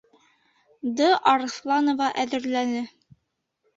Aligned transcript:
Д. 1.01 1.11
АРЫҪЛАНОВА 1.33 2.09
әҙерләне. 2.25 2.85